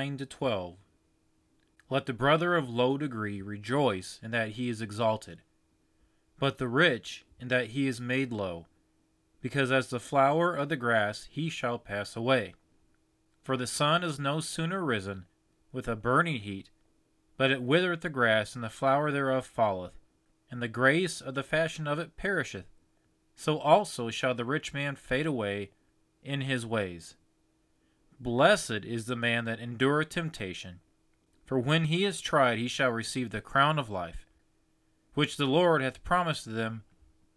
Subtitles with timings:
[0.00, 0.76] 9 to 12.
[1.90, 5.42] Let the brother of low degree rejoice in that he is exalted,
[6.38, 8.66] but the rich in that he is made low,
[9.42, 12.54] because as the flower of the grass he shall pass away.
[13.42, 15.26] For the sun is no sooner risen
[15.70, 16.70] with a burning heat,
[17.36, 20.00] but it withereth the grass, and the flower thereof falleth,
[20.50, 22.72] and the grace of the fashion of it perisheth.
[23.34, 25.72] So also shall the rich man fade away
[26.22, 27.16] in his ways.
[28.22, 30.80] Blessed is the man that endureth temptation,
[31.46, 34.26] for when he is tried he shall receive the crown of life,
[35.14, 36.84] which the Lord hath promised them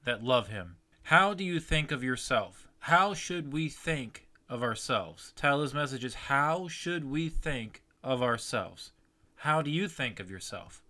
[0.04, 0.76] that love him.
[1.04, 2.68] How do you think of yourself?
[2.80, 5.32] How should we think of ourselves?
[5.38, 8.92] Tyler's message is How should we think of ourselves?
[9.38, 10.84] How do you think of yourself?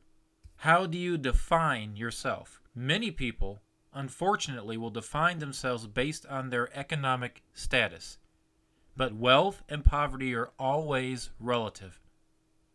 [0.57, 2.61] How do you define yourself?
[2.73, 3.61] Many people,
[3.93, 8.17] unfortunately, will define themselves based on their economic status.
[8.95, 11.99] But wealth and poverty are always relative.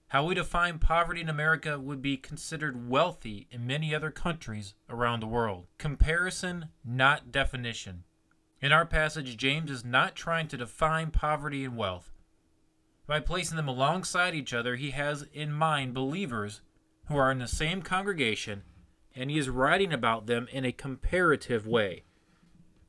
[0.09, 5.21] How we define poverty in America would be considered wealthy in many other countries around
[5.21, 5.67] the world.
[5.77, 8.05] Comparison, not definition.
[8.61, 12.11] In our passage, James is not trying to define poverty and wealth.
[13.07, 16.63] By placing them alongside each other, he has in mind believers
[17.07, 18.63] who are in the same congregation,
[19.15, 22.03] and he is writing about them in a comparative way.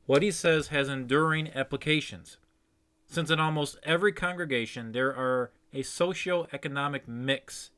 [0.06, 2.38] What he says has enduring applications
[3.10, 7.70] since in almost every congregation there are a socio-economic mix.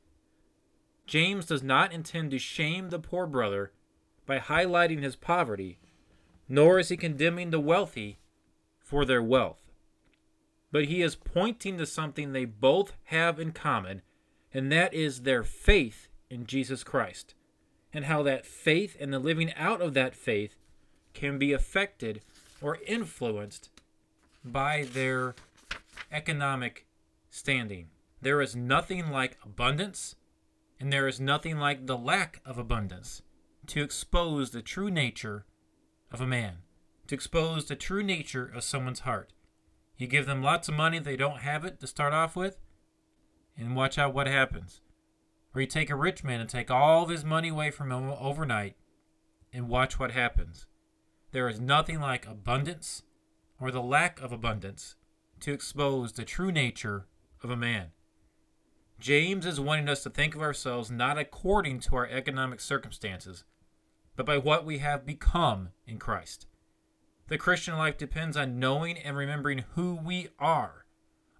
[1.05, 3.71] James does not intend to shame the poor brother
[4.25, 5.79] by highlighting his poverty,
[6.47, 8.19] nor is he condemning the wealthy
[8.79, 9.71] for their wealth.
[10.71, 14.01] But he is pointing to something they both have in common,
[14.53, 17.33] and that is their faith in Jesus Christ,
[17.91, 20.55] and how that faith and the living out of that faith
[21.13, 22.21] can be affected
[22.61, 23.69] or influenced
[24.43, 25.35] by their
[26.11, 26.85] economic
[27.29, 27.87] standing.
[28.21, 30.15] There is nothing like abundance,
[30.79, 33.21] and there is nothing like the lack of abundance
[33.67, 35.45] to expose the true nature
[36.11, 36.57] of a man,
[37.07, 39.33] to expose the true nature of someone's heart.
[39.97, 42.57] You give them lots of money, they don't have it to start off with,
[43.57, 44.81] and watch out what happens.
[45.55, 48.09] Or you take a rich man and take all of his money away from him
[48.09, 48.75] overnight,
[49.51, 50.65] and watch what happens.
[51.31, 53.03] There is nothing like abundance
[53.63, 54.95] or the lack of abundance
[55.39, 57.05] to expose the true nature
[57.41, 57.91] of a man.
[58.99, 63.45] James is wanting us to think of ourselves not according to our economic circumstances,
[64.17, 66.45] but by what we have become in Christ.
[67.29, 70.85] The Christian life depends on knowing and remembering who we are.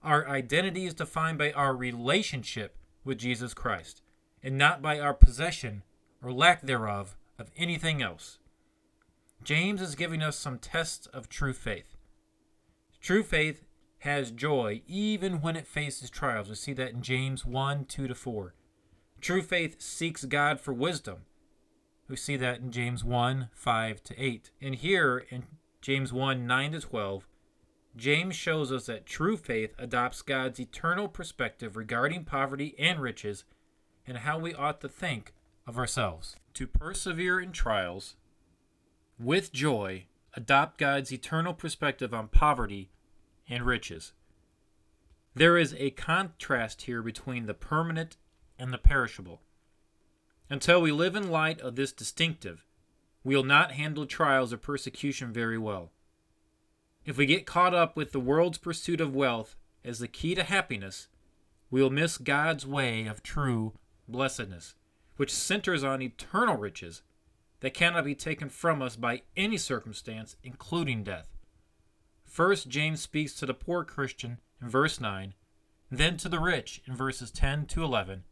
[0.02, 4.02] Our identity is defined by our relationship with Jesus Christ,
[4.42, 5.84] and not by our possession
[6.24, 8.40] or lack thereof of anything else.
[9.44, 11.93] James is giving us some tests of true faith.
[13.04, 13.66] True faith
[14.00, 16.48] has joy even when it faces trials.
[16.48, 18.56] We see that in James 1 2 to 4.
[19.20, 21.26] True faith seeks God for wisdom.
[22.08, 24.52] We see that in James 1 5 to 8.
[24.62, 25.44] And here in
[25.82, 27.28] James 1 9 to 12,
[27.98, 33.44] James shows us that true faith adopts God's eternal perspective regarding poverty and riches
[34.08, 35.34] and how we ought to think
[35.68, 36.38] of ourselves.
[36.54, 38.16] To persevere in trials
[39.20, 40.06] with joy
[40.36, 42.90] adopt God's eternal perspective on poverty
[43.48, 44.14] and riches.
[45.36, 48.18] There is a contrast here between the permanent
[48.58, 49.42] and the perishable.
[50.50, 52.66] Until we live in light of this distinctive,
[53.24, 55.92] we will not handle trials or persecution very well.
[57.06, 60.44] If we get caught up with the world's pursuit of wealth as the key to
[60.44, 61.08] happiness,
[61.70, 63.74] we will miss God's way of true
[64.08, 64.76] blessedness,
[65.18, 67.02] which centers on eternal riches
[67.64, 71.30] that cannot be taken from us by any circumstance, including death.
[72.26, 75.34] First, James speaks to the poor Christian in verse 9,
[75.90, 78.24] then to the rich in verses 10 to 11,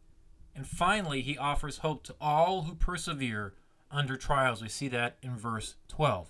[0.53, 3.53] and finally, he offers hope to all who persevere
[3.90, 4.62] under trials.
[4.62, 6.30] We see that in verse 12.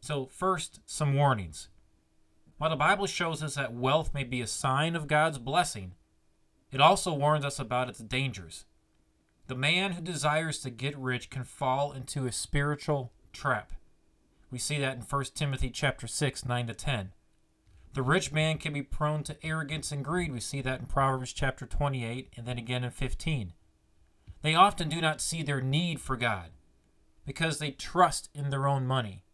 [0.00, 1.70] So, first, some warnings.
[2.58, 5.94] While the Bible shows us that wealth may be a sign of God's blessing,
[6.70, 8.64] it also warns us about its dangers.
[9.48, 13.72] The man who desires to get rich can fall into a spiritual trap.
[14.50, 17.12] We see that in 1 Timothy chapter 6, 9 to 10.
[17.94, 20.32] The rich man can be prone to arrogance and greed.
[20.32, 23.52] We see that in Proverbs chapter 28 and then again in 15.
[24.42, 26.50] They often do not see their need for God
[27.24, 29.24] because they trust in their own money.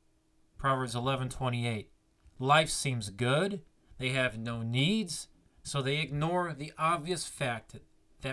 [0.59, 1.91] Proverbs 11:28.
[2.39, 3.63] Life seems good,
[3.99, 5.29] they have no needs,
[5.63, 7.88] so they ignore the obvious fact that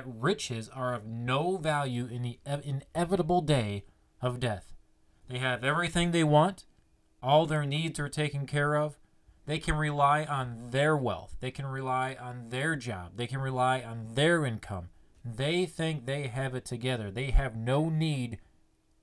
[0.05, 3.85] riches are of no value in the inevitable day
[4.21, 4.73] of death.
[5.29, 6.65] They have everything they want,
[7.21, 8.97] all their needs are taken care of,
[9.45, 11.35] They can rely on their wealth.
[11.39, 13.11] They can rely on their job.
[13.15, 14.89] They can rely on their income.
[15.23, 17.11] They think they have it together.
[17.11, 18.39] They have no need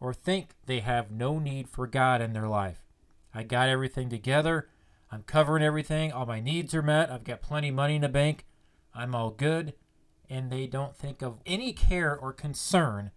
[0.01, 2.83] or think they have no need for God in their life.
[3.33, 4.69] I got everything together.
[5.13, 6.11] I'm covering everything.
[6.11, 7.11] All my needs are met.
[7.11, 8.45] I've got plenty of money in the bank.
[8.95, 9.75] I'm all good.
[10.33, 13.11] And they don't think of any care or concern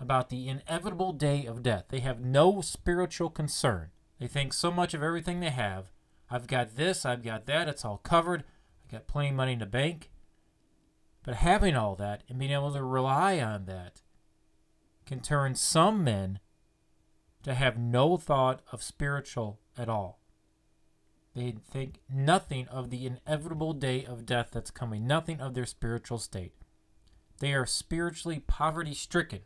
[0.00, 1.84] about the inevitable day of death.
[1.90, 3.90] They have no spiritual concern.
[4.18, 5.92] They think so much of everything they have.
[6.30, 8.44] I've got this, I've got that, it's all covered.
[8.82, 10.10] I've got plenty of money in the bank.
[11.22, 14.00] But having all that and being able to rely on that
[15.04, 16.38] can turn some men
[17.42, 20.20] to have no thought of spiritual at all.
[21.34, 26.16] They think nothing of the inevitable day of death that's coming, nothing of their spiritual
[26.16, 26.54] state.
[27.42, 29.40] They are spiritually poverty stricken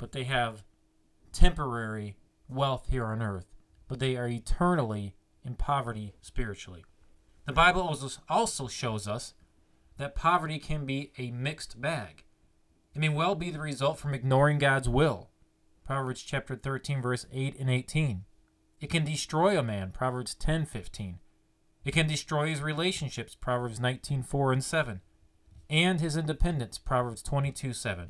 [0.00, 0.64] but they have
[1.30, 2.16] temporary
[2.48, 3.52] wealth here on earth,
[3.86, 5.14] but they are eternally
[5.44, 6.84] in poverty spiritually.
[7.44, 7.94] The Bible
[8.30, 9.34] also shows us
[9.98, 12.24] that poverty can be a mixed bag.
[12.94, 15.28] It may well be the result from ignoring God's will.
[15.84, 18.24] Proverbs chapter 13 verse 8 and 18.
[18.80, 21.18] It can destroy a man, Proverbs 10:15.
[21.84, 25.02] It can destroy his relationships, Proverbs 19:4 and 7,
[25.70, 28.08] and his independence, Proverbs 22 7.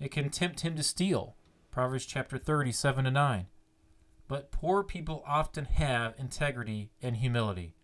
[0.00, 1.36] It can tempt him to steal.
[1.70, 3.46] Proverbs chapter 30, 7 to 9.
[4.28, 7.74] But poor people often have integrity and humility,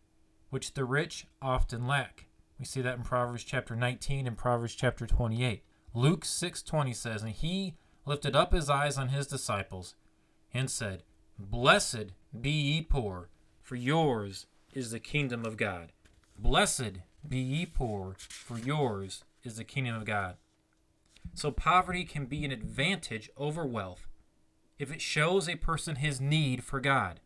[0.50, 2.26] which the rich often lack.
[2.58, 5.64] We see that in Proverbs chapter 19 and Proverbs chapter 28.
[5.94, 9.94] Luke 6:20 says, "And he lifted up his eyes on his disciples
[10.52, 11.02] and said,
[11.38, 13.28] Blessed be ye poor,
[13.62, 15.92] for yours is the kingdom of God.
[16.36, 20.36] Blessed be ye poor, for yours is the kingdom of God.
[21.34, 24.06] So poverty can be an advantage over wealth
[24.78, 27.20] if it shows a person his need for God,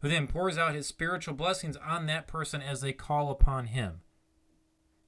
[0.00, 4.00] who then pours out his spiritual blessings on that person as they call upon him.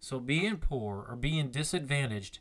[0.00, 2.40] So being poor or being disadvantaged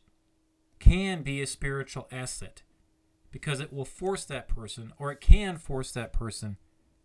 [0.79, 2.63] can be a spiritual asset
[3.31, 6.57] because it will force that person, or it can force that person,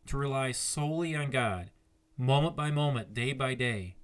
[0.07, 1.71] to rely solely on God,
[2.19, 3.97] moment by moment, day by day,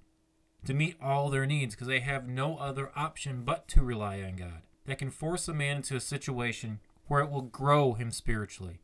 [0.65, 4.35] to meet all their needs because they have no other option but to rely on
[4.35, 4.61] God.
[4.85, 8.79] That can force a man into a situation where it will grow him spiritually,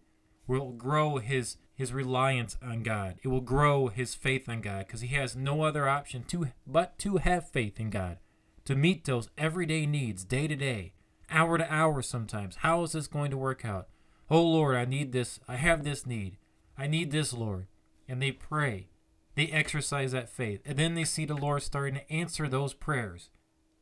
[0.45, 3.15] where it will grow his his reliance on God.
[3.23, 6.97] It will grow his faith on God because he has no other option to but
[6.99, 8.17] to have faith in God
[8.65, 10.93] to meet those everyday needs day to day,
[11.29, 12.57] hour to hour sometimes.
[12.57, 13.87] How is this going to work out?
[14.29, 15.39] Oh Lord, I need this.
[15.47, 16.37] I have this need.
[16.77, 17.67] I need this, Lord.
[18.07, 18.87] And they pray
[19.35, 20.61] they exercise that faith.
[20.65, 23.29] And then they see the Lord starting to answer those prayers.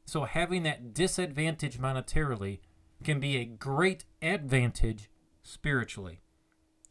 [0.05, 2.59] So having that disadvantage monetarily
[3.03, 5.09] can be a great advantage
[5.43, 6.21] spiritually.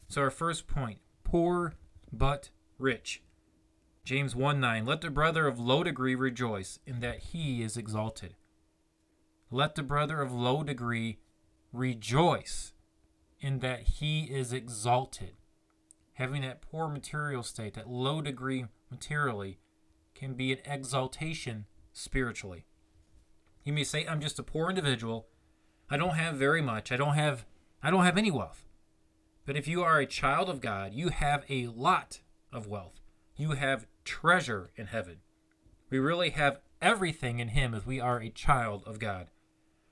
[0.09, 1.75] So our first point, poor
[2.13, 3.23] but rich.
[4.05, 8.35] James 1 9, let the brother of low degree rejoice in that he is exalted.
[9.51, 11.19] Let the brother of low degree
[11.73, 12.73] rejoice
[13.41, 15.37] in that he is exalted
[16.19, 19.61] having that poor material state, that low degree materially,
[20.17, 22.67] can be an exaltation spiritually.
[23.63, 25.29] You may say, I'm just a poor individual.
[25.89, 26.91] I don't have very much.
[26.91, 27.47] I don't have
[27.81, 28.67] I don't have any wealth.
[29.47, 32.21] But if you are a child of God, you have a lot
[32.53, 33.01] of wealth.
[33.37, 35.19] You have treasure in heaven.
[35.89, 39.29] We really have everything in him as we are a child of God.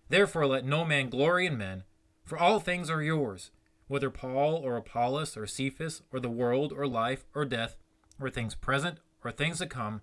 [0.08, 1.84] Therefore let no man glory in men,
[2.24, 3.52] for all things are yours,
[3.88, 7.76] whether Paul or Apollos or Cephas or the world or life or death
[8.20, 10.02] or things present or things to come,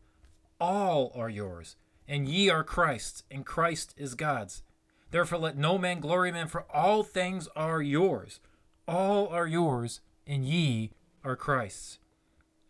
[0.60, 1.76] all are yours,
[2.08, 4.64] and ye are Christ's, and Christ is God's.
[5.12, 8.40] Therefore let no man glory man, for all things are yours.
[8.88, 10.92] All are yours, and ye
[11.24, 12.00] are Christ's.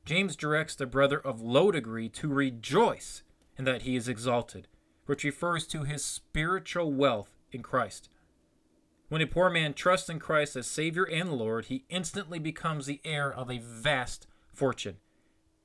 [0.05, 3.23] James directs the brother of low degree to rejoice
[3.57, 4.67] in that he is exalted,
[5.05, 8.09] which refers to his spiritual wealth in Christ.
[9.09, 13.01] When a poor man trusts in Christ as Savior and Lord, he instantly becomes the
[13.03, 14.97] heir of a vast fortune.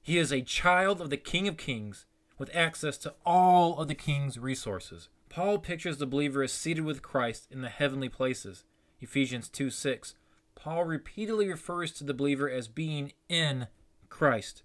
[0.02, 2.07] He is a child of the King of Kings
[2.38, 5.09] with access to all of the King's resources.
[5.28, 8.64] Paul pictures the believer as seated with Christ in the heavenly places.
[9.00, 10.14] Ephesians 2 6.
[10.54, 13.68] Paul repeatedly refers to the believer as being in
[14.09, 14.62] Christ,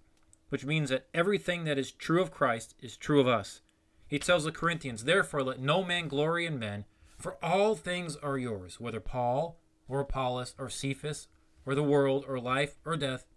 [0.49, 3.61] which means that everything that is true of Christ is true of us.
[4.07, 6.85] He tells the Corinthians, Therefore, let no man glory in men,
[7.23, 11.29] for all things are yours, whether Paul or Apollos or Cephas
[11.65, 13.27] or the world or life or death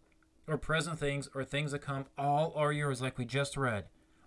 [0.49, 3.85] or present things or things to come, all are yours, like we just read.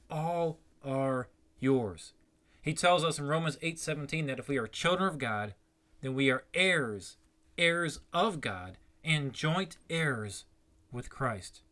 [0.09, 1.27] All are
[1.59, 2.13] yours.
[2.61, 5.55] He tells us in Romans 8:17 that if we are children of God,
[5.99, 7.17] then we are heirs,
[7.57, 10.45] heirs of God, and joint heirs
[10.89, 11.63] with Christ.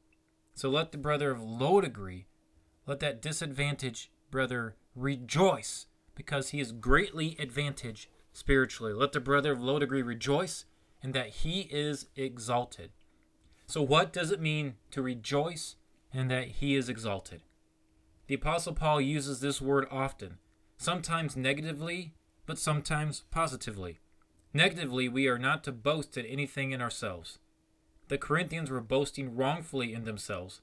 [0.56, 2.28] So let the brother of low degree,
[2.86, 8.92] let that disadvantaged brother rejoice because he is greatly advantaged spiritually.
[8.92, 10.66] Let the brother of low degree rejoice
[11.04, 12.90] in that he is exalted.
[13.68, 15.76] So, what does it mean to rejoice
[16.12, 17.44] in that he is exalted?
[18.26, 20.40] The Apostle Paul uses this word often,
[20.78, 22.14] sometimes negatively,
[22.46, 24.00] but sometimes positively.
[24.54, 27.40] Negatively, we are not to boast in anything in ourselves.
[28.08, 30.62] The Corinthians were boasting wrongfully in themselves,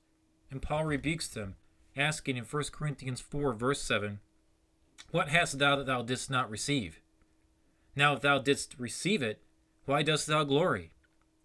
[0.51, 1.57] and Paul rebukes them,
[1.97, 4.21] asking in 1 Corinthians 4, verse 7,
[5.11, 7.01] What hast thou that thou didst not receive?
[7.97, 9.43] Now, if thou didst receive it,
[9.85, 10.93] why dost thou glory,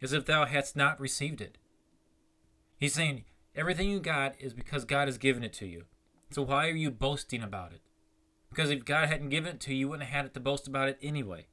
[0.02, 1.58] as if thou hadst not received it?
[2.78, 3.26] He's saying,
[3.56, 5.86] Everything you got is because God has given it to you.
[6.32, 7.82] So why are you boasting about it?
[8.50, 10.68] Because if God hadn't given it to you, you wouldn't have had it to boast
[10.68, 11.48] about it anyway.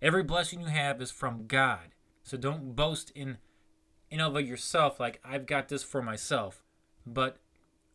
[0.00, 1.94] Every blessing you have is from God.
[2.22, 3.38] So don't boast in
[4.10, 6.62] in of yourself like I've got this for myself,
[7.06, 7.38] but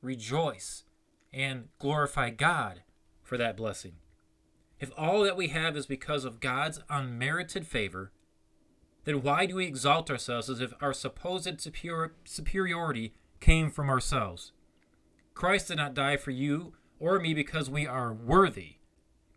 [0.01, 0.83] rejoice
[1.31, 2.81] and glorify God
[3.27, 3.93] for that blessing.
[4.79, 8.12] If all that we have is because of God's unmerited favor,
[9.03, 14.53] then why do we exalt ourselves as if our supposed superior, superiority came from ourselves?
[15.34, 18.77] Christ did not die for you or me because we are worthy.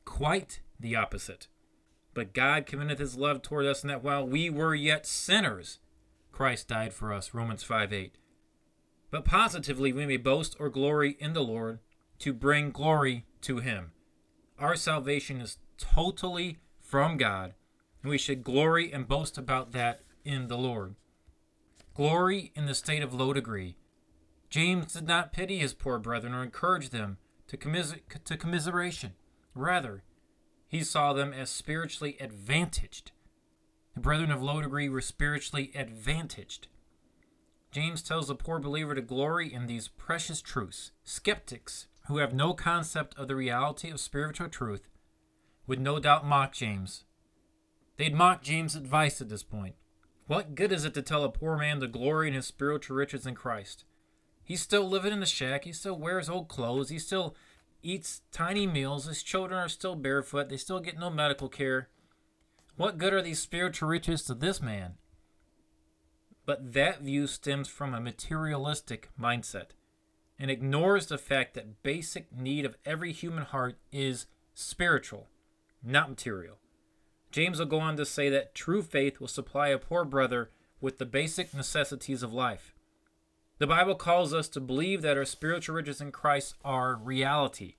[0.04, 1.49] Quite the opposite.
[2.14, 5.78] But God commendeth his love toward us in that while we were yet sinners,
[6.32, 7.35] Christ died for us.
[7.35, 8.16] Romans 5 8.
[9.11, 11.80] But positively, we may boast or glory in the Lord
[12.20, 13.92] to bring glory to him.
[14.58, 17.54] Our salvation is totally from God,
[18.02, 20.94] and we should glory and boast about that in the Lord.
[21.94, 23.76] Glory in the state of low degree.
[24.50, 29.14] James did not pity his poor brethren or encourage them to, commis- to commiseration.
[29.54, 30.02] Rather,
[30.68, 33.12] he saw them as spiritually advantaged.
[33.94, 36.68] The brethren of low degree were spiritually advantaged.
[37.72, 40.90] James tells the poor believer to glory in these precious truths.
[41.04, 44.88] Skeptics who have no concept of the reality of spiritual truth
[45.66, 47.04] would no doubt mock James.
[47.97, 49.75] They'd mock James' advice at this point.
[50.26, 53.26] What good is it to tell a poor man to glory in his spiritual riches
[53.26, 53.85] in Christ?
[54.42, 55.64] He's still living in the shack.
[55.64, 56.88] He still wears old clothes.
[56.88, 57.37] He still
[57.83, 59.07] eats tiny meals.
[59.07, 60.49] His children are still barefoot.
[60.49, 61.88] They still get no medical care.
[62.76, 64.95] What good are these spiritual riches to this man?
[66.47, 69.73] But that view stems from a materialistic mindset
[70.40, 75.28] and ignores the fact that basic need of every human heart is spiritual,
[75.85, 76.56] not material.
[77.30, 80.97] James will go on to say that true faith will supply a poor brother with
[80.97, 82.75] the basic necessities of life.
[83.59, 87.75] The Bible calls us to believe that our spiritual riches in Christ are reality.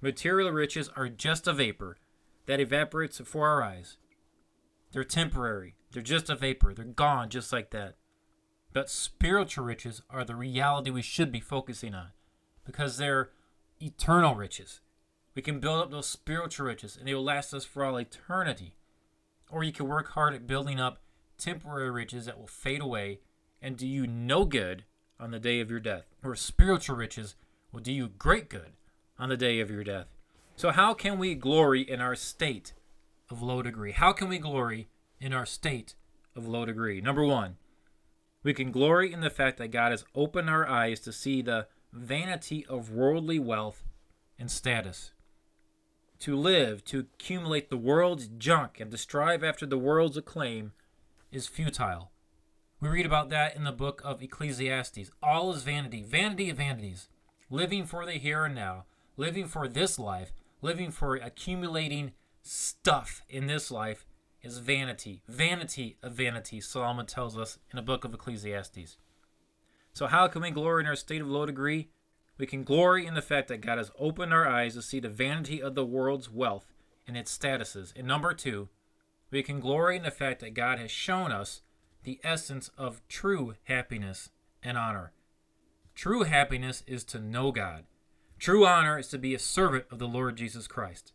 [0.00, 1.98] Material riches are just a vapor
[2.46, 3.98] that evaporates before our eyes.
[4.92, 7.96] They're temporary, they're just a vapor, they're gone just like that.
[8.72, 12.08] But spiritual riches are the reality we should be focusing on
[12.64, 13.30] because they're
[13.80, 14.80] eternal riches.
[15.34, 18.74] We can build up those spiritual riches and they will last us for all eternity.
[19.50, 21.02] Or you can work hard at building up
[21.36, 23.20] temporary riches that will fade away
[23.60, 24.84] and do you no good
[25.20, 27.36] on the day of your death, or spiritual riches
[27.70, 28.72] will do you great good
[29.18, 30.08] on the day of your death.
[30.56, 32.72] So, how can we glory in our state
[33.30, 33.92] of low degree?
[33.92, 34.88] How can we glory
[35.20, 35.94] in our state
[36.34, 37.00] of low degree?
[37.00, 37.56] Number one,
[38.42, 41.66] we can glory in the fact that God has opened our eyes to see the
[41.92, 43.84] vanity of worldly wealth
[44.38, 45.12] and status.
[46.20, 50.72] To live, to accumulate the world's junk, and to strive after the world's acclaim
[51.30, 52.10] is futile.
[52.80, 55.10] We read about that in the book of Ecclesiastes.
[55.22, 57.08] All is vanity, vanity of vanities.
[57.50, 60.32] Living for the here and now, living for this life,
[60.62, 64.04] living for accumulating stuff in this life
[64.42, 65.22] is vanity.
[65.28, 68.96] Vanity of vanity, Solomon tells us in the book of Ecclesiastes.
[69.92, 71.88] So, how can we glory in our state of low degree?
[72.38, 75.08] We can glory in the fact that God has opened our eyes to see the
[75.08, 76.72] vanity of the world's wealth
[77.06, 77.92] and its statuses.
[77.94, 78.68] And number two,
[79.30, 81.62] we can glory in the fact that God has shown us
[82.04, 84.30] the essence of true happiness
[84.62, 85.12] and honor.
[85.94, 87.84] True happiness is to know God.
[88.38, 91.12] True honor is to be a servant of the Lord Jesus Christ.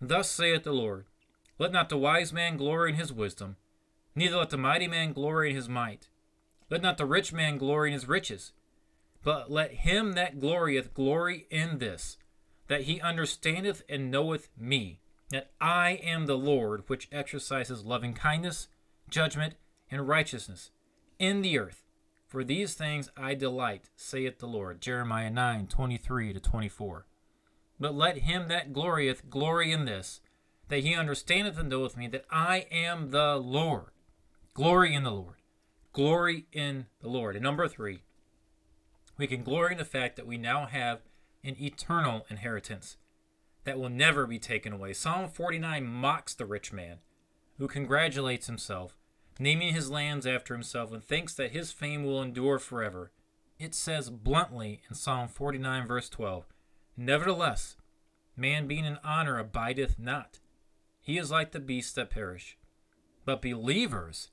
[0.00, 1.06] Thus saith the Lord
[1.58, 3.56] Let not the wise man glory in his wisdom,
[4.14, 6.08] neither let the mighty man glory in his might.
[6.68, 8.52] Let not the rich man glory in his riches,
[9.22, 12.18] but let him that glorieth glory in this,
[12.68, 18.68] that he understandeth and knoweth me, that I am the Lord which exercises loving kindness,
[19.08, 19.54] judgment,
[19.90, 20.70] and righteousness
[21.18, 21.84] in the earth.
[22.26, 24.80] For these things I delight, saith the Lord.
[24.80, 27.06] Jeremiah 9 23 to 24.
[27.78, 30.20] But let him that glorieth glory in this,
[30.68, 33.90] that he understandeth and knoweth me, that I am the Lord.
[34.54, 35.36] Glory in the Lord.
[35.92, 37.36] Glory in the Lord.
[37.36, 38.02] And number three,
[39.18, 41.00] We can glory in the fact that we now have
[41.42, 42.98] an eternal inheritance
[43.64, 44.92] that will never be taken away.
[44.92, 46.98] Psalm 49 mocks the rich man
[47.58, 48.96] who congratulates himself,
[49.38, 53.10] naming his lands after himself, and thinks that his fame will endure forever.
[53.58, 56.44] It says bluntly in Psalm 49, verse 12
[56.96, 57.76] Nevertheless,
[58.36, 60.40] man being in honor abideth not.
[61.06, 62.58] He is like the beasts that perish.
[63.24, 64.32] But believers,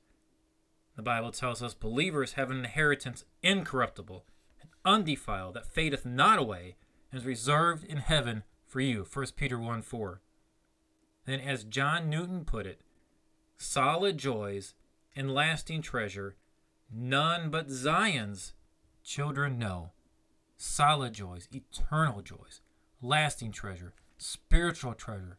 [0.96, 4.25] the Bible tells us, believers have an inheritance incorruptible
[4.60, 6.75] and undefiled that fadeth not away
[7.12, 9.06] and is reserved in heaven for you.
[9.06, 10.22] 1 Peter 1 4.
[11.27, 12.82] Then, as John Newton put it,
[13.56, 14.74] solid joys
[15.15, 16.38] and lasting treasure,
[16.92, 18.53] none but Zion's
[19.03, 19.92] children know.
[20.58, 22.62] Solid joys, eternal joys,
[23.00, 25.38] lasting treasure, spiritual treasure,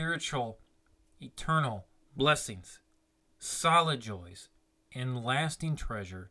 [0.00, 0.58] spiritual,
[1.20, 1.84] eternal
[2.16, 2.80] blessings,
[3.38, 4.48] solid joys,
[4.94, 6.30] and lasting treasure,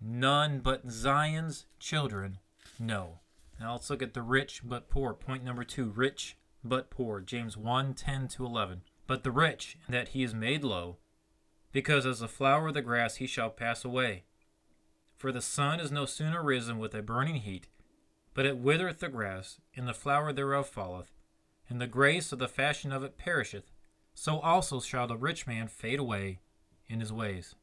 [0.00, 2.38] none but Zion's children
[2.78, 3.18] know.
[3.58, 5.14] Now let's look at the rich but poor.
[5.14, 7.20] Point number two rich but poor.
[7.20, 8.82] James 1 10 to 11.
[9.08, 10.98] But the rich, that he is made low,
[11.72, 14.26] because as the flower of the grass he shall pass away.
[15.16, 17.66] For the sun is no sooner risen with a burning heat,
[18.32, 21.10] but it withereth the grass, and the flower thereof falleth,
[21.68, 23.70] and the grace of the fashion of it perisheth.
[24.14, 26.40] So also shall the rich man fade away
[26.88, 27.54] in his ways.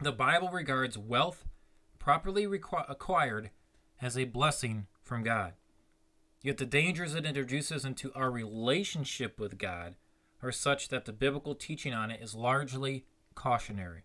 [0.00, 1.44] The Bible regards wealth
[1.98, 3.50] properly requ- acquired
[4.00, 5.54] as a blessing from God.
[6.42, 9.96] Yet the dangers it introduces into our relationship with God
[10.42, 14.02] are such that the biblical teaching on it is largely cautionary.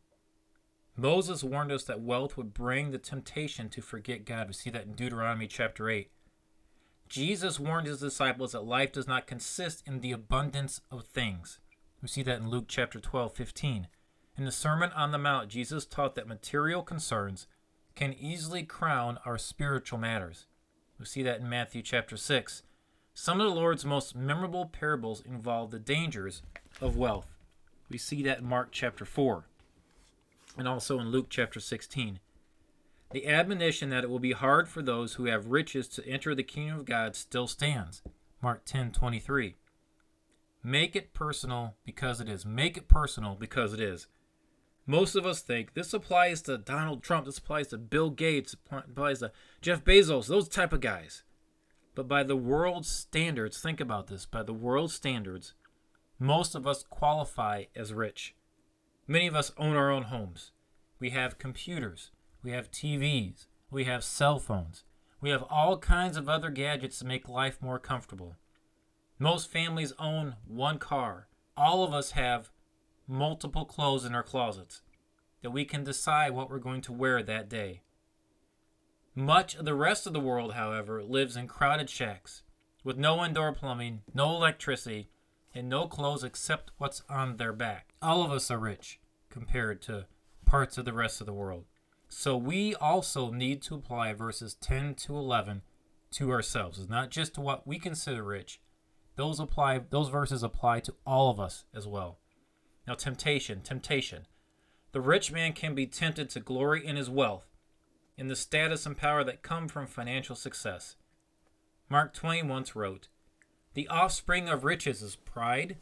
[0.96, 4.48] Moses warned us that wealth would bring the temptation to forget God.
[4.48, 6.10] We see that in Deuteronomy chapter 8.
[7.10, 11.60] Jesus warned his disciples that life does not consist in the abundance of things.
[12.04, 13.88] We see that in Luke chapter 12, 15.
[14.38, 17.48] In the Sermon on the Mount, Jesus taught that material concerns
[17.96, 20.46] can easily crown our spiritual matters.
[21.00, 22.62] We see that in Matthew chapter 6.
[23.16, 26.44] Some of the Lord's most memorable parables involve the dangers
[26.80, 27.36] of wealth.
[27.90, 29.46] We see that in Mark chapter 4
[30.58, 32.20] and also in Luke chapter 16.
[33.12, 36.44] The admonition that it will be hard for those who have riches to enter the
[36.44, 38.04] kingdom of God still stands.
[38.42, 39.56] Mark 10:23.
[40.64, 42.46] Make it personal because it is.
[42.46, 44.08] Make it personal because it is.
[44.86, 49.20] Most of us think this applies to Donald Trump, this applies to Bill Gates, applies
[49.20, 51.24] to Jeff Bezos, those type of guys.
[51.96, 55.54] But by the world's standards, think about this, by the world's standards,
[56.18, 58.36] most of us qualify as rich.
[59.08, 60.52] Many of us own our own homes.
[61.00, 62.12] We have computers,
[62.44, 64.84] we have TVs, we have cell phones,
[65.22, 68.36] we have all kinds of other gadgets to make life more comfortable.
[69.18, 71.28] Most families own one car.
[71.58, 72.52] All of us have
[73.06, 74.82] multiple clothes in our closets
[75.42, 77.82] that we can decide what we're going to wear that day.
[79.14, 82.44] Much of the rest of the world, however, lives in crowded shacks
[82.84, 85.10] with no indoor plumbing, no electricity,
[85.54, 87.94] and no clothes except what's on their back.
[88.02, 89.00] All of us are rich
[89.30, 90.06] compared to
[90.46, 91.66] parts of the rest of the world.
[92.10, 95.62] So we also need to apply verses 10 to 11
[96.12, 96.80] to ourselves.
[96.80, 98.60] It's not just to what we consider rich.
[99.16, 102.18] Those apply those verses apply to all of us as well.
[102.88, 104.26] Now, temptation, temptation.
[104.92, 107.46] The rich man can be tempted to glory in his wealth,
[108.18, 110.96] in the status and power that come from financial success.
[111.90, 113.08] Mark Twain once wrote,
[113.76, 115.78] The offspring of riches is pride,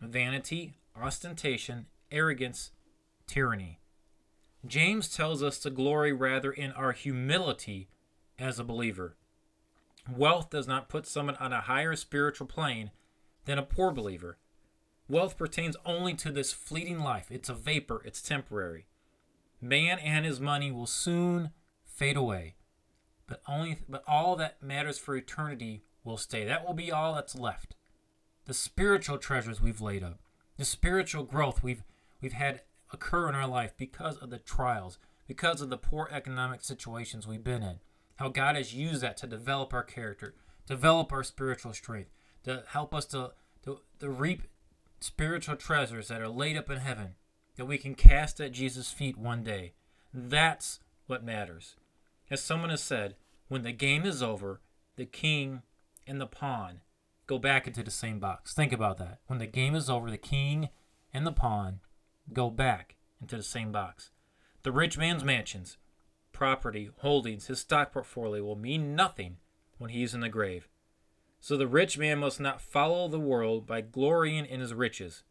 [0.00, 2.72] vanity, ostentation, arrogance,
[3.28, 3.78] tyranny.
[4.66, 7.88] James tells us to glory rather in our humility
[8.38, 9.16] as a believer.
[10.10, 12.90] Wealth does not put someone on a higher spiritual plane
[13.44, 14.38] than a poor believer.
[15.08, 17.30] Wealth pertains only to this fleeting life.
[17.30, 18.86] It's a vapor, it's temporary.
[19.60, 21.50] Man and his money will soon
[21.84, 22.54] fade away.
[23.26, 26.44] But only but all that matters for eternity will stay.
[26.44, 27.74] That will be all that's left.
[28.46, 30.20] The spiritual treasures we've laid up,
[30.56, 31.82] the spiritual growth we've
[32.20, 36.62] we've had occur in our life because of the trials, because of the poor economic
[36.62, 37.80] situations we've been in.
[38.16, 40.34] How God has used that to develop our character,
[40.66, 42.10] develop our spiritual strength,
[42.44, 43.32] to help us to,
[43.64, 44.42] to, to reap
[45.00, 47.14] spiritual treasures that are laid up in heaven
[47.56, 49.72] that we can cast at Jesus' feet one day.
[50.14, 51.76] That's what matters.
[52.30, 53.16] As someone has said,
[53.48, 54.60] when the game is over,
[54.96, 55.62] the king
[56.06, 56.80] and the pawn
[57.26, 58.54] go back into the same box.
[58.54, 59.20] Think about that.
[59.26, 60.68] When the game is over, the king
[61.12, 61.80] and the pawn
[62.32, 64.10] go back into the same box.
[64.62, 65.78] The rich man's mansions,
[66.32, 69.38] property, holdings, his stock portfolio will mean nothing
[69.78, 70.68] when he is in the grave.
[71.40, 75.22] So the rich man must not follow the world by glorying in his riches.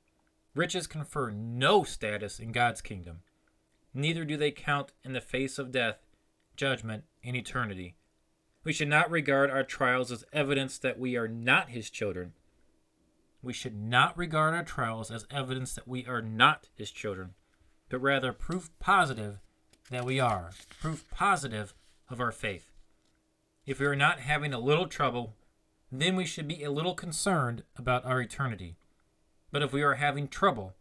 [0.55, 3.19] Riches confer no status in God's kingdom.
[3.93, 5.97] Neither do they count in the face of death,
[6.55, 7.95] judgment, and eternity.
[8.63, 12.33] We should not regard our trials as evidence that we are not His children.
[13.41, 17.35] We should not regard our trials as evidence that we are not His children,
[17.89, 19.39] but rather proof positive
[19.89, 21.73] that we are, proof positive
[22.09, 22.71] of our faith.
[23.65, 25.35] If we are not having a little trouble,
[25.91, 28.75] then we should be a little concerned about our eternity.
[29.51, 30.73] But if we are having trouble,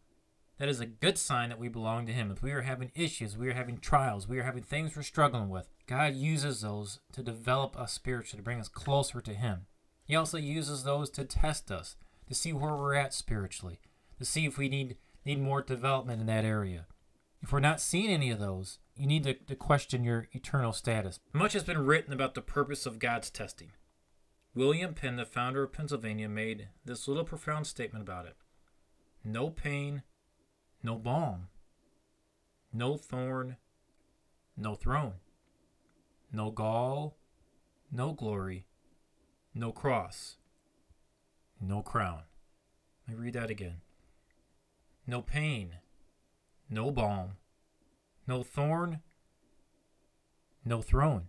[0.58, 2.30] that is a good sign that we belong to Him.
[2.30, 5.50] If we are having issues, we are having trials, we are having things we're struggling
[5.50, 9.66] with, God uses those to develop us spiritually, to bring us closer to Him.
[10.04, 11.96] He also uses those to test us,
[12.28, 13.80] to see where we're at spiritually,
[14.18, 16.86] to see if we need, need more development in that area.
[17.42, 21.20] If we're not seeing any of those, you need to, to question your eternal status.
[21.32, 23.72] Much has been written about the purpose of God's testing.
[24.54, 28.36] William Penn, the founder of Pennsylvania, made this little profound statement about it
[29.22, 30.02] No pain,
[30.82, 31.48] no balm,
[32.72, 33.56] no thorn,
[34.56, 35.14] no throne,
[36.32, 37.18] no gall,
[37.92, 38.64] no glory,
[39.54, 40.36] no cross,
[41.60, 42.22] no crown.
[43.06, 43.80] Let me read that again.
[45.06, 45.76] No pain,
[46.68, 47.36] no balm,
[48.26, 49.00] no thorn,
[50.64, 51.28] no throne,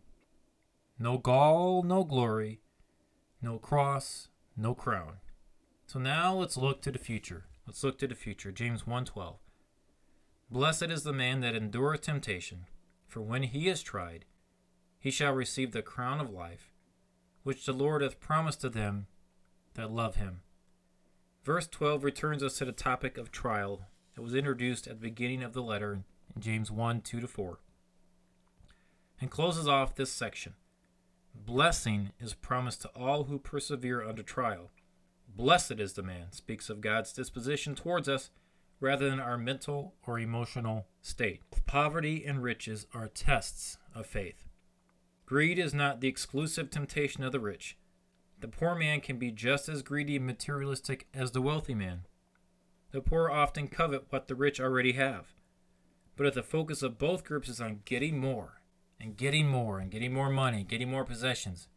[0.98, 2.62] no gall, no glory,
[3.42, 5.18] no cross, no crown.
[5.86, 7.46] So now let's look to the future.
[7.68, 8.52] Let's look to the future.
[8.52, 9.38] James 1:12.
[10.50, 12.66] Blessed is the man that endureth temptation,
[13.08, 14.26] for when he is tried,
[15.00, 16.74] he shall receive the crown of life,
[17.44, 19.08] which the Lord hath promised to them
[19.78, 20.42] that love him.
[21.46, 23.84] Verse 12 returns us to the topic of trial
[24.16, 26.04] that was introduced at the beginning of the letter in
[26.42, 27.60] James 1 2 to 4,
[29.22, 30.56] and closes off this section.
[31.34, 34.72] Blessing is promised to all who persevere under trial.
[35.34, 38.32] Blessed is the man, speaks of God's disposition towards us
[38.80, 41.42] rather than our mental or emotional state.
[41.66, 44.46] Poverty and riches are tests of faith.
[45.26, 47.78] Greed is not the exclusive temptation of the rich.
[48.40, 52.06] The poor man can be just as greedy and materialistic as the wealthy man.
[52.92, 55.34] The poor often covet what the rich already have.
[56.16, 58.62] But if the focus of both groups is on getting more,
[59.00, 61.68] and getting more, and getting more money, getting more possessions,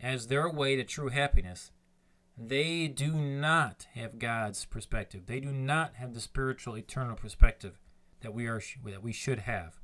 [0.00, 1.70] as their way to true happiness,
[2.36, 5.26] they do not have God's perspective.
[5.26, 7.78] They do not have the spiritual, eternal perspective
[8.22, 9.78] that we are that we should have.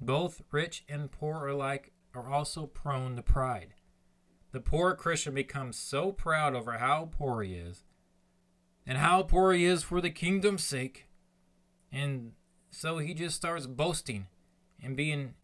[0.00, 3.74] Both rich and poor alike are also prone to pride.
[4.52, 7.84] The poor Christian becomes so proud over how poor he is
[8.86, 11.08] and how poor he is for the kingdom's sake.
[11.92, 12.32] And
[12.70, 14.26] so he just starts boasting
[14.82, 15.34] and being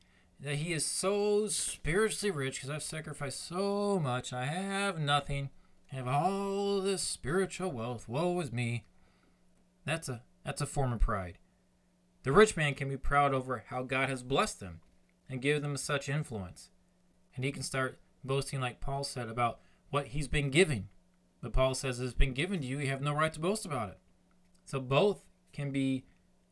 [0.40, 4.32] that he is so spiritually rich because I've sacrificed so much.
[4.32, 5.50] I have nothing.
[5.92, 8.08] I have all this spiritual wealth.
[8.08, 8.84] Woe is me.
[9.84, 11.38] That's a that's a form of pride.
[12.24, 14.80] The rich man can be proud over how God has blessed them
[15.28, 16.70] and given them such influence.
[17.34, 19.60] And he can start boasting like Paul said about
[19.90, 20.88] what he's been giving
[21.46, 23.90] but Paul says it's been given to you, you have no right to boast about
[23.90, 23.98] it.
[24.64, 26.04] So both can be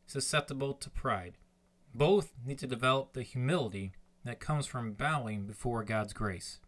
[0.05, 1.37] susceptible to pride.
[1.93, 3.91] Both need to develop the humility
[4.23, 6.59] that comes from bowing before God's grace.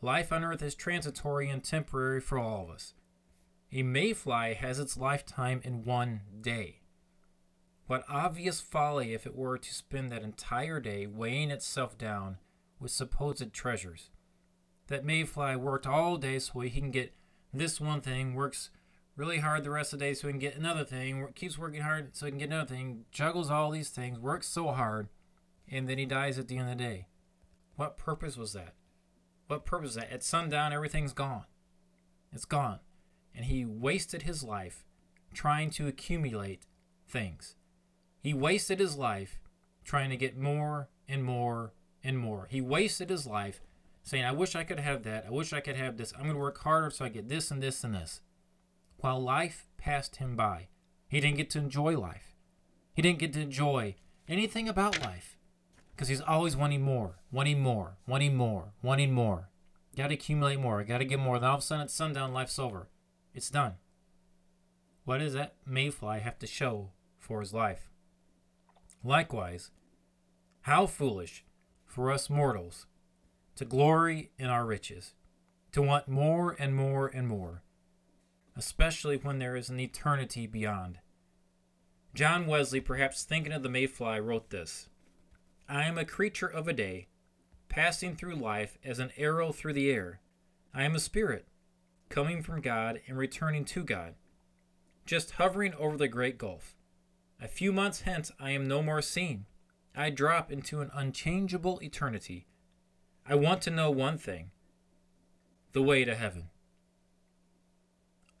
[0.00, 2.94] Life on earth is transitory and temporary for all of us.
[3.70, 6.80] A mayfly has its lifetime in one day.
[7.86, 12.38] What obvious folly if it were to spend that entire day weighing itself down
[12.80, 14.10] with supposed treasures.
[14.88, 17.14] That mayfly worked all day so he can get
[17.52, 18.70] this one thing, works
[19.16, 21.80] really hard the rest of the day so he can get another thing, keeps working
[21.80, 25.08] hard so he can get another thing, juggles all these things, works so hard,
[25.68, 27.06] and then he dies at the end of the day.
[27.76, 28.74] What purpose was that?
[29.48, 30.12] What purpose is that?
[30.12, 31.44] At sundown, everything's gone.
[32.32, 32.80] It's gone.
[33.34, 34.84] And he wasted his life
[35.34, 36.62] trying to accumulate
[37.08, 37.56] things.
[38.20, 39.38] He wasted his life
[39.84, 42.46] trying to get more and more and more.
[42.50, 43.60] He wasted his life
[44.02, 45.24] saying, I wish I could have that.
[45.26, 46.12] I wish I could have this.
[46.14, 48.20] I'm going to work harder so I get this and this and this.
[48.98, 50.68] While life passed him by,
[51.08, 52.34] he didn't get to enjoy life.
[52.94, 53.96] He didn't get to enjoy
[54.28, 55.36] anything about life
[55.94, 59.50] because he's always wanting more, wanting more, wanting more, wanting more.
[59.96, 60.84] Got to accumulate more.
[60.84, 61.38] Got to get more.
[61.38, 62.88] Then all of a sudden it's sundown, life's over.
[63.34, 63.74] It's done.
[65.04, 67.90] What does that mayfly have to show for his life?
[69.02, 69.70] Likewise,
[70.62, 71.44] how foolish
[71.96, 72.84] for us mortals
[73.54, 75.14] to glory in our riches,
[75.72, 77.62] to want more and more and more,
[78.54, 80.98] especially when there is an eternity beyond.
[82.12, 84.90] John Wesley, perhaps thinking of the mayfly, wrote this
[85.70, 87.06] I am a creature of a day,
[87.70, 90.20] passing through life as an arrow through the air.
[90.74, 91.46] I am a spirit,
[92.10, 94.16] coming from God and returning to God,
[95.06, 96.76] just hovering over the great gulf.
[97.40, 99.46] A few months hence I am no more seen.
[99.96, 102.46] I drop into an unchangeable eternity
[103.28, 104.52] I want to know one thing
[105.72, 106.50] the way to heaven,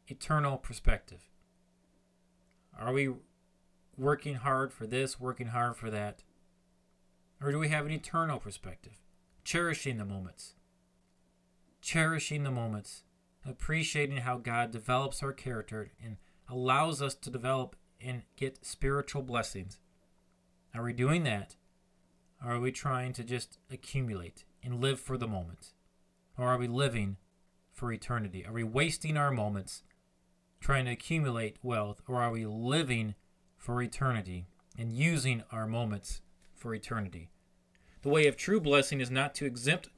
[0.06, 1.28] eternal perspective.
[2.78, 3.12] Are we
[3.98, 6.22] working hard for this, working hard for that?
[7.42, 9.02] Or do we have an eternal perspective?
[9.42, 10.54] Cherishing the moments.
[11.80, 13.02] Cherishing the moments.
[13.44, 16.16] Appreciating how God develops our character and
[16.48, 19.80] allows us to develop and get spiritual blessings.
[20.78, 21.56] Are we doing that?
[22.44, 25.72] Or are we trying to just accumulate and live for the moment?
[26.38, 27.16] Or are we living
[27.72, 28.44] for eternity?
[28.44, 29.82] Are we wasting our moments
[30.60, 32.02] trying to accumulate wealth?
[32.06, 33.14] Or are we living
[33.56, 34.46] for eternity
[34.78, 36.20] and using our moments
[36.54, 37.30] for eternity?
[38.02, 39.88] The way of true blessing is not to exempt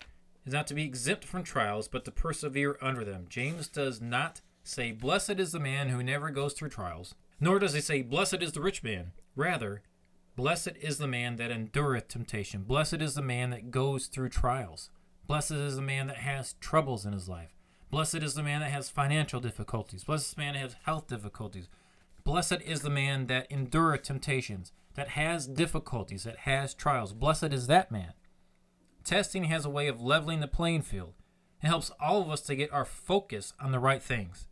[0.46, 3.26] is not to be exempt from trials, but to persevere under them.
[3.28, 7.74] James does not say, Blessed is the man who never goes through trials, nor does
[7.74, 9.12] he say, Blessed is the rich man.
[9.36, 9.82] Rather,
[10.38, 12.62] Blessed is the man that endureth temptation.
[12.62, 14.88] Blessed is the man that goes through trials.
[15.26, 17.56] Blessed is the man that has troubles in his life.
[17.90, 20.04] Blessed is the man that has financial difficulties.
[20.04, 21.68] Blessed is the man that has health difficulties.
[22.22, 27.12] Blessed is the man that endureth temptations, that has difficulties, that has trials.
[27.12, 28.12] Blessed is that man.
[29.02, 31.14] Testing has a way of leveling the playing field.
[31.60, 34.46] It helps all of us to get our focus on the right things,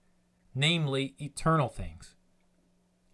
[0.53, 2.16] namely eternal things.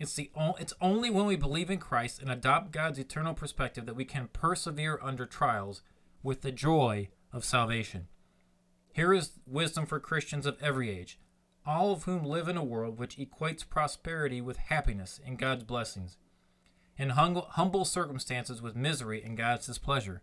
[0.02, 3.94] It's the it's only when we believe in Christ and adopt God's eternal perspective that
[3.94, 5.82] we can persevere under trials
[6.24, 8.08] with the joy of salvation.
[8.92, 11.20] Here is wisdom for Christians of every age,
[11.64, 16.16] all of whom live in a world which equates prosperity with happiness and God's blessings,
[16.98, 20.20] and humble circumstances with misery and God's displeasure.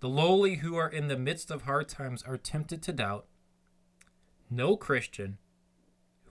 [0.00, 3.26] The lowly who are in the midst of hard times are tempted to doubt.
[4.48, 5.36] No Christian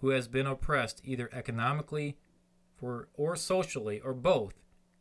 [0.01, 2.17] who has been oppressed either economically
[2.79, 4.53] for or socially or both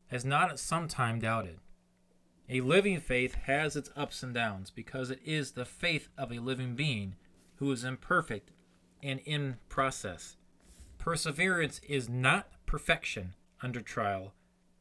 [0.09, 1.59] has not at some time doubted.
[2.49, 6.39] A living faith has its ups and downs because it is the faith of a
[6.39, 7.15] living being
[7.57, 8.51] who is imperfect
[9.03, 10.37] and in process.
[10.97, 14.33] Perseverance is not perfection under trial,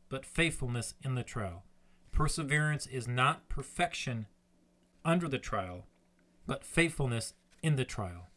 [0.10, 1.64] but faithfulness in the trial.
[2.12, 4.28] Perseverance is not perfection
[5.04, 5.86] under the trial,
[6.46, 8.28] but faithfulness in the trial.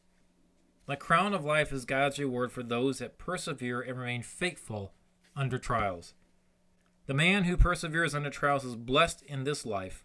[0.91, 4.93] The crown of life is God's reward for those that persevere and remain faithful
[5.37, 6.15] under trials.
[7.07, 10.05] The man who perseveres under trials is blessed in this life.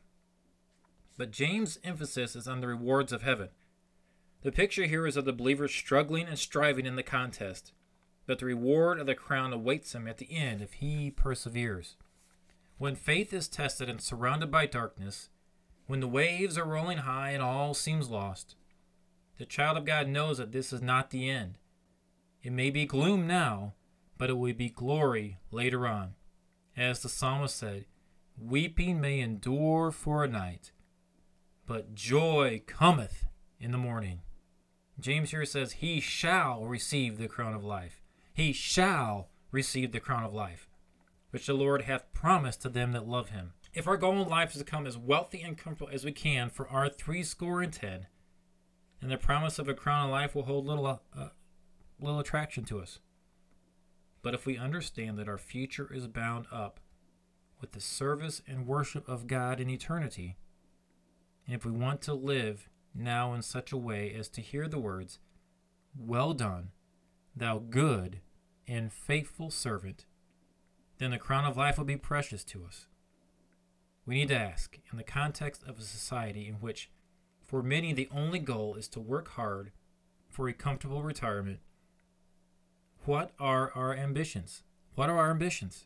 [1.17, 3.49] But James' emphasis is on the rewards of heaven.
[4.43, 7.73] The picture here is of the believer struggling and striving in the contest,
[8.27, 11.95] but the reward of the crown awaits him at the end if he perseveres.
[12.77, 15.29] When faith is tested and surrounded by darkness,
[15.87, 18.55] when the waves are rolling high and all seems lost,
[19.37, 21.57] the child of God knows that this is not the end.
[22.41, 23.73] It may be gloom now,
[24.17, 26.15] but it will be glory later on.
[26.77, 27.85] As the psalmist said,
[28.37, 30.71] Weeping may endure for a night,
[31.65, 33.25] but joy cometh
[33.59, 34.21] in the morning.
[34.99, 38.01] James here says, He shall receive the crown of life.
[38.33, 40.69] He shall receive the crown of life,
[41.31, 43.53] which the Lord hath promised to them that love him.
[43.73, 46.49] If our goal in life is to come as wealthy and comfortable as we can
[46.49, 48.07] for our three score and ten,
[49.05, 51.27] and the promise of a crown of life will hold little, uh,
[51.99, 52.97] little attraction to us.
[54.23, 56.79] But if we understand that our future is bound up
[57.61, 60.37] with the service and worship of God in eternity,
[61.45, 64.79] and if we want to live now in such a way as to hear the
[64.79, 65.19] words,
[65.95, 66.71] Well done,
[67.35, 68.21] thou good
[68.67, 70.05] and faithful servant,
[70.97, 72.87] then the crown of life will be precious to us.
[74.07, 76.89] We need to ask, in the context of a society in which
[77.47, 79.71] for many, the only goal is to work hard
[80.29, 81.59] for a comfortable retirement.
[83.05, 84.63] What are our ambitions?
[84.95, 85.85] What are our ambitions?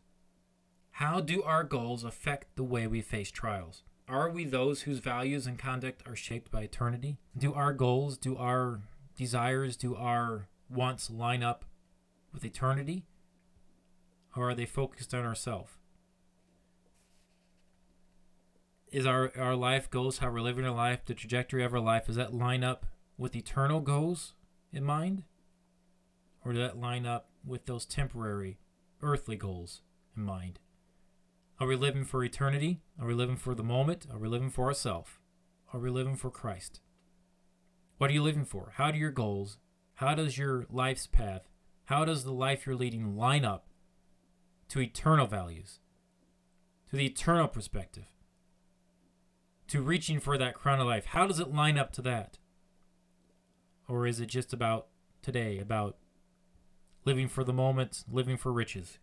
[0.91, 3.83] How do our goals affect the way we face trials?
[4.07, 7.17] Are we those whose values and conduct are shaped by eternity?
[7.37, 8.81] Do our goals, do our
[9.15, 11.65] desires, do our wants line up
[12.33, 13.05] with eternity?
[14.35, 15.73] Or are they focused on ourselves?
[18.91, 22.08] Is our our life goals, how we're living our life, the trajectory of our life,
[22.08, 22.86] does that line up
[23.17, 24.34] with eternal goals
[24.71, 25.23] in mind?
[26.43, 28.60] Or does that line up with those temporary
[29.02, 29.82] earthly goals
[30.15, 30.60] in mind?
[31.60, 32.82] Are we living for eternity?
[32.99, 34.08] Are we living for the moment?
[34.12, 35.12] Are we living for ourselves?
[35.73, 36.80] Are we living for Christ?
[37.97, 38.71] What are you living for?
[38.75, 39.58] How do your goals,
[39.95, 41.49] how does your life's path,
[41.86, 43.67] how does the life you're leading line up
[44.69, 45.80] to eternal values,
[46.89, 48.06] to the eternal perspective?
[49.69, 51.05] To reaching for that crown of life?
[51.08, 52.38] How does it line up to that?
[53.88, 54.88] Or is it just about
[55.21, 55.97] today, about
[57.05, 58.99] living for the moment, living for riches?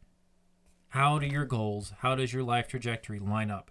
[0.90, 3.70] How do your goals, how does your life trajectory line up?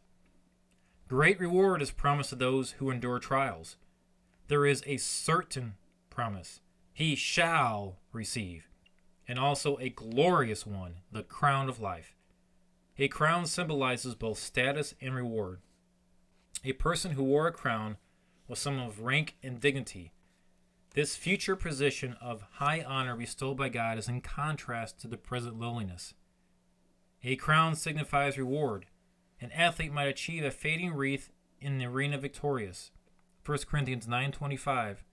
[1.07, 3.77] Great reward is promised to those who endure trials.
[4.47, 5.75] There is a certain
[6.09, 6.59] promise.
[6.93, 8.69] He shall receive,
[9.27, 12.15] and also a glorious one, the crown of life.
[12.97, 15.59] A crown symbolizes both status and reward.
[16.65, 17.97] A person who wore a crown
[18.47, 20.13] was someone of rank and dignity.
[20.95, 25.59] This future position of high honor bestowed by God is in contrast to the present
[25.59, 26.15] lowliness.
[27.23, 28.87] A crown signifies reward.
[29.39, 31.29] An athlete might achieve a fading wreath
[31.61, 32.89] in the arena victorious.
[33.45, 35.03] 1 Corinthians 9:25.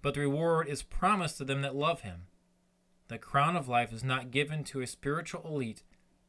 [0.00, 2.28] But the reward is promised to them that love him.
[3.08, 5.82] The crown of life is not given to a spiritual elite,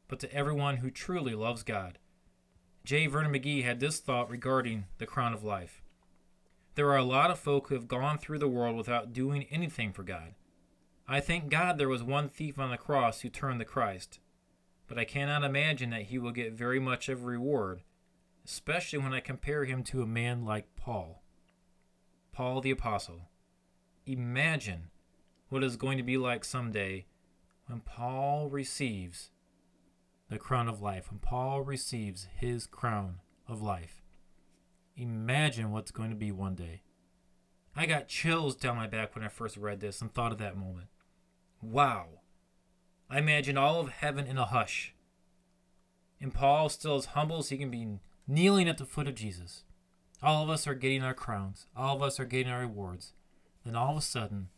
[0.08, 2.00] but to everyone who truly loves God.
[2.86, 3.08] J.
[3.08, 5.82] Vernon McGee had this thought regarding the crown of life.
[6.76, 9.92] There are a lot of folk who have gone through the world without doing anything
[9.92, 10.34] for God.
[11.08, 14.20] I thank God there was one thief on the cross who turned to Christ,
[14.86, 17.82] but I cannot imagine that he will get very much of a reward,
[18.44, 21.24] especially when I compare him to a man like Paul.
[22.30, 23.22] Paul the Apostle.
[24.06, 24.90] Imagine
[25.48, 27.06] what it's going to be like someday
[27.66, 29.30] when Paul receives
[30.28, 34.02] the crown of life, when Paul receives his crown of life.
[34.96, 36.82] Imagine what's going to be one day.
[37.76, 40.56] I got chills down my back when I first read this and thought of that
[40.56, 40.88] moment.
[41.60, 42.06] Wow.
[43.10, 44.94] I imagine all of heaven in a hush.
[46.20, 49.64] And Paul, still as humble as he can be, kneeling at the foot of Jesus.
[50.22, 53.12] All of us are getting our crowns, all of us are getting our rewards.
[53.64, 54.48] Then all of a sudden,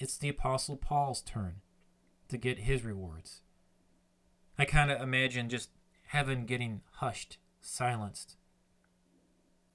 [0.00, 1.56] it's the Apostle Paul's turn
[2.28, 3.42] to get his rewards.
[4.58, 5.70] I kind of imagine just
[6.06, 8.36] heaven getting hushed, silenced.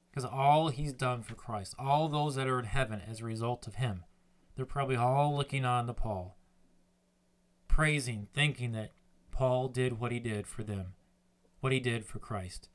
[0.10, 3.68] Because all he's done for Christ, all those that are in heaven as a result
[3.68, 4.04] of him,
[4.56, 6.38] they're probably all looking on to Paul,
[7.68, 8.92] praising, thinking that
[9.32, 10.94] Paul did what he did for them,
[11.60, 12.70] what he did for Christ.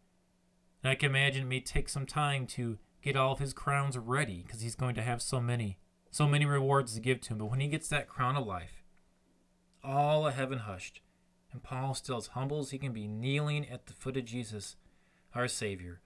[0.83, 3.99] And I can imagine it may take some time to get all of his crowns
[3.99, 5.79] ready because he's going to have so many,
[6.11, 7.39] so many rewards to give to him.
[7.39, 8.83] But when he gets that crown of life,
[9.83, 11.01] all of heaven hushed,
[11.55, 14.77] and Paul, still as humble as he can be, kneeling at the foot of Jesus,
[15.35, 16.01] our Savior.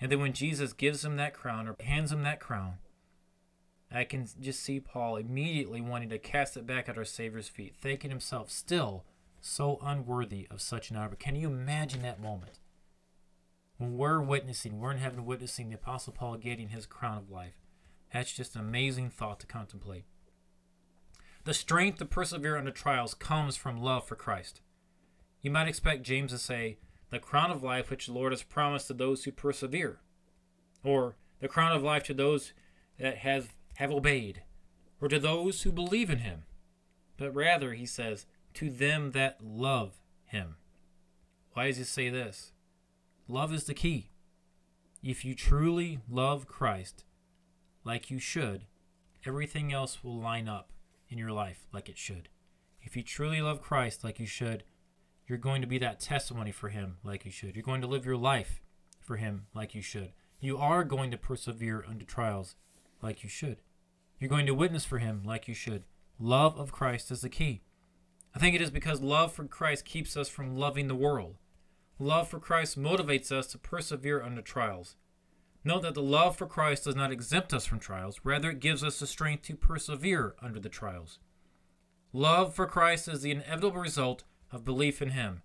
[0.00, 2.78] And then when Jesus gives him that crown or hands him that crown,
[3.90, 7.74] I can just see Paul immediately wanting to cast it back at our Savior's feet,
[7.76, 9.04] thinking himself still
[9.40, 11.16] so unworthy of such an honor.
[11.16, 12.60] Can you imagine that moment?
[13.78, 17.54] When we're witnessing, we're in heaven witnessing the Apostle Paul getting his crown of life.
[18.12, 20.04] That's just an amazing thought to contemplate.
[21.44, 24.60] The strength to persevere under trials comes from love for Christ.
[25.40, 26.78] You might expect James to say,
[27.10, 30.00] The crown of life which the Lord has promised to those who persevere,
[30.82, 32.52] or the crown of life to those
[32.98, 34.42] that have, have obeyed,
[35.00, 36.42] or to those who believe in him.
[37.16, 40.56] But rather, he says, To them that love him.
[41.52, 42.52] Why does he say this?
[43.26, 44.10] Love is the key.
[45.02, 47.04] If you truly love Christ,
[47.84, 48.64] like you should,
[49.24, 50.72] everything else will line up
[51.08, 52.28] in your life like it should.
[52.82, 54.64] If you truly love Christ like you should,
[55.28, 57.54] you're going to be that testimony for Him like you should.
[57.54, 58.62] You're going to live your life
[59.00, 60.12] for Him like you should.
[60.40, 62.56] You are going to persevere under trials
[63.02, 63.58] like you should.
[64.18, 65.84] You're going to witness for Him like you should.
[66.18, 67.62] Love of Christ is the key.
[68.34, 71.36] I think it is because love for Christ keeps us from loving the world.
[71.98, 74.96] Love for Christ motivates us to persevere under trials.
[75.64, 78.84] Note that the love for Christ does not exempt us from trials, rather, it gives
[78.84, 81.18] us the strength to persevere under the trials.
[82.12, 85.42] Love for Christ is the inevitable result of belief in him.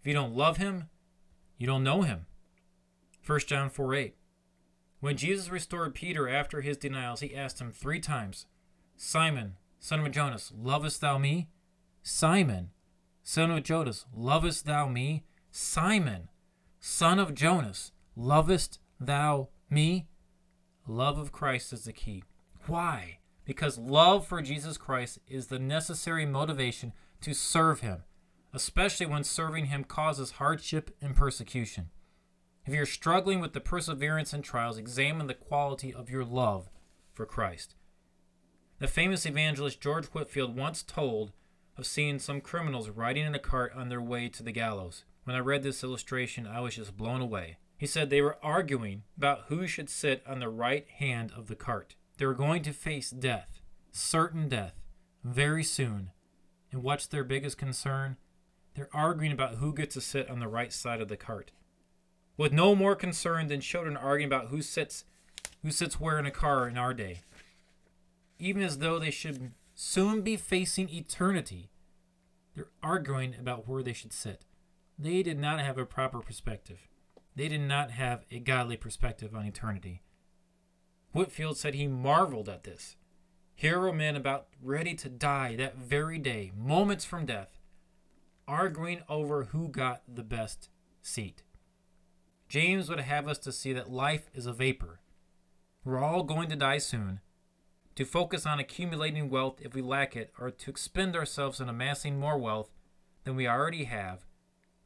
[0.00, 0.88] If you don't love him,
[1.56, 2.26] you don't know him.
[3.26, 4.14] 1 John 4 8.
[5.00, 8.46] When Jesus restored Peter after his denials, he asked him three times,
[8.96, 11.48] Simon, son of Jonas, lovest thou me?
[12.02, 12.70] Simon,
[13.22, 15.24] son of Jonas, lovest thou me?
[15.50, 16.28] Simon,
[16.80, 20.08] son of Jonas, lovest thou me?
[20.86, 22.24] Love of Christ is the key.
[22.66, 23.18] Why?
[23.44, 28.04] Because love for Jesus Christ is the necessary motivation to serve him
[28.52, 31.90] especially when serving Him causes hardship and persecution.
[32.66, 36.68] If you're struggling with the perseverance and trials, examine the quality of your love
[37.12, 37.74] for Christ.
[38.78, 41.32] The famous evangelist George Whitefield once told
[41.76, 45.04] of seeing some criminals riding in a cart on their way to the gallows.
[45.24, 47.56] When I read this illustration, I was just blown away.
[47.76, 51.54] He said they were arguing about who should sit on the right hand of the
[51.54, 51.94] cart.
[52.18, 53.60] They were going to face death,
[53.92, 54.74] certain death,
[55.22, 56.10] very soon.
[56.72, 58.16] And what's their biggest concern?
[58.78, 61.50] They're arguing about who gets to sit on the right side of the cart.
[62.36, 65.04] With no more concern than children arguing about who sits
[65.64, 67.22] who sits where in a car in our day.
[68.38, 71.70] Even as though they should soon be facing eternity,
[72.54, 74.42] they're arguing about where they should sit.
[74.96, 76.86] They did not have a proper perspective.
[77.34, 80.02] They did not have a godly perspective on eternity.
[81.10, 82.94] Whitefield said he marveled at this.
[83.56, 87.57] Here were men about ready to die that very day, moments from death,
[88.48, 90.70] arguing over who got the best
[91.02, 91.42] seat.
[92.48, 95.00] James would have us to see that life is a vapor.
[95.84, 97.20] We're all going to die soon.
[97.96, 102.18] To focus on accumulating wealth if we lack it, or to expend ourselves in amassing
[102.18, 102.70] more wealth
[103.24, 104.24] than we already have,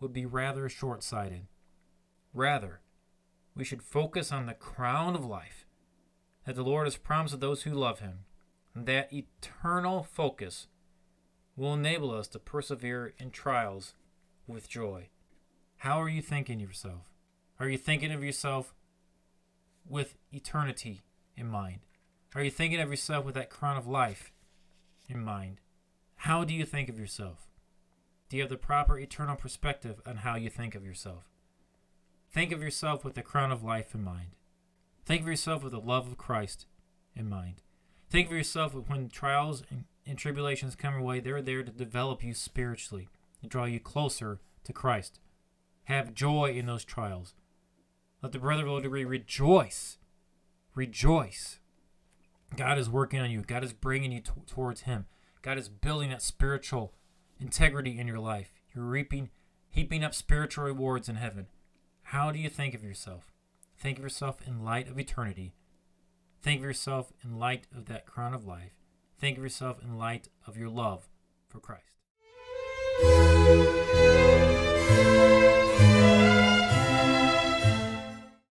[0.01, 1.47] would be rather short sighted.
[2.35, 2.81] Rather,
[3.55, 5.67] we should focus on the crown of life
[6.47, 8.25] that the Lord has promised to those who love Him,
[8.75, 10.67] and that eternal focus
[11.57, 13.95] will enable us to persevere in trials
[14.47, 15.09] with joy.
[15.79, 17.11] How are you thinking of yourself?
[17.61, 18.75] Are you thinking of yourself
[19.89, 21.03] with eternity
[21.37, 21.81] in mind?
[22.35, 24.33] Are you thinking of yourself with that crown of life
[25.09, 25.61] in mind?
[26.17, 27.49] How do you think of yourself?
[28.29, 31.25] Do you have the proper eternal perspective on how you think of yourself?
[32.31, 34.37] Think of yourself with the crown of life in mind.
[35.05, 36.67] Think of yourself with the love of Christ
[37.15, 37.61] in mind.
[38.09, 42.25] Think of yourself when trials and, and tribulations come your way, they're there to develop
[42.25, 43.09] you spiritually,
[43.41, 45.21] to draw you closer to Christ.
[45.85, 47.35] Have joy in those trials.
[48.23, 49.99] Let the brother of low degree rejoice.
[50.75, 51.59] Rejoice.
[52.57, 53.43] God is working on you.
[53.43, 55.07] God is bringing you t- towards Him.
[55.43, 56.93] God is building that spiritual
[57.41, 58.53] integrity in your life.
[58.75, 59.31] You're reaping,
[59.69, 61.47] heaping up spiritual rewards in heaven.
[62.05, 63.33] How do you think of yourself?
[63.77, 65.55] Think of yourself in light of eternity.
[66.41, 68.82] Think of yourself in light of that crown of life.
[69.23, 71.09] Think of yourself in light of your love
[71.49, 72.02] for Christ.